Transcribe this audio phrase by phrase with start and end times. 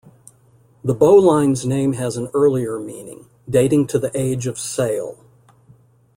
[0.83, 5.23] The bowline's name has an earlier meaning, dating to the age of sail.